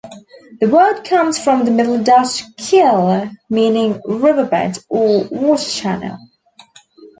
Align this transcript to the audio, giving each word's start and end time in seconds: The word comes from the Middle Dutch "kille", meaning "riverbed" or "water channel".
The 0.59 0.67
word 0.67 1.03
comes 1.03 1.37
from 1.37 1.63
the 1.63 1.69
Middle 1.69 2.01
Dutch 2.03 2.43
"kille", 2.57 3.29
meaning 3.51 4.01
"riverbed" 4.07 4.79
or 4.89 5.25
"water 5.29 5.63
channel". 5.69 6.17